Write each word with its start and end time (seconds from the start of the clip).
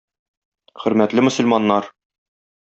Хөрмәтле 0.83 1.25
мөселманнар! 1.27 1.91